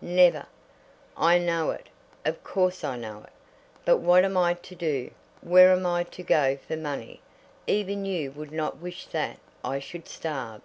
"Never." 0.00 0.46
"I 1.16 1.38
know 1.38 1.70
it. 1.70 1.86
Of 2.24 2.42
course 2.42 2.82
I 2.82 2.96
know 2.96 3.20
it. 3.28 3.32
But 3.84 3.98
what 3.98 4.24
am 4.24 4.36
I 4.36 4.54
to 4.54 4.74
do? 4.74 5.12
Where 5.40 5.70
am 5.70 5.86
I 5.86 6.02
to 6.02 6.22
go 6.24 6.58
for 6.66 6.76
money? 6.76 7.20
Even 7.68 8.04
you 8.04 8.32
would 8.32 8.50
not 8.50 8.78
wish 8.78 9.06
that 9.06 9.38
I 9.64 9.78
should 9.78 10.08
starve?" 10.08 10.62